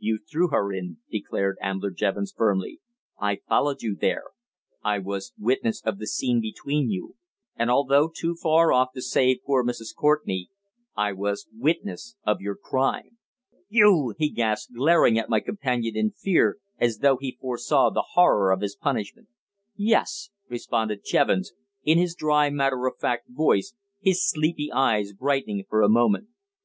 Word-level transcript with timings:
You 0.00 0.18
threw 0.28 0.48
her 0.48 0.72
in," 0.72 0.96
declared 1.08 1.56
Ambler 1.62 1.92
Jevons, 1.92 2.32
firmly. 2.36 2.80
"I 3.20 3.36
followed 3.48 3.80
you 3.80 3.94
there. 3.94 4.24
I 4.82 4.98
was 4.98 5.32
witness 5.38 5.80
of 5.84 5.98
the 6.00 6.06
scene 6.08 6.40
between 6.40 6.90
you; 6.90 7.14
and, 7.54 7.70
although 7.70 8.08
too 8.12 8.34
far 8.34 8.72
off 8.72 8.88
to 8.96 9.00
save 9.00 9.44
poor 9.46 9.64
Mrs. 9.64 9.94
Courtenay, 9.94 10.46
I 10.96 11.12
was 11.12 11.46
witness 11.56 12.16
of 12.26 12.40
your 12.40 12.56
crime!" 12.56 13.18
"You!" 13.68 14.16
he 14.18 14.30
gasped, 14.30 14.74
glaring 14.74 15.16
at 15.16 15.28
my 15.30 15.38
companion 15.38 15.96
in 15.96 16.10
fear, 16.10 16.58
as 16.80 16.98
though 16.98 17.16
he 17.18 17.38
foresaw 17.40 17.90
the 17.90 18.02
horror 18.14 18.50
of 18.50 18.62
his 18.62 18.74
punishment. 18.74 19.28
"Yes!" 19.76 20.30
responded 20.48 21.02
Jevons, 21.04 21.52
in 21.84 21.98
his 21.98 22.16
dry, 22.16 22.50
matter 22.50 22.84
of 22.88 22.98
fact 22.98 23.28
voice, 23.28 23.74
his 24.00 24.28
sleepy 24.28 24.72
eyes 24.72 25.12
brightening 25.12 25.66
for 25.70 25.82
a 25.82 25.88
moment. 25.88 26.30